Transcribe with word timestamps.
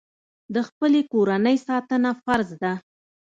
د 0.53 0.55
خپلې 0.67 1.01
کورنۍ 1.11 1.57
ساتنه 1.67 2.11
فرض 2.23 2.49
ده. 2.61 2.73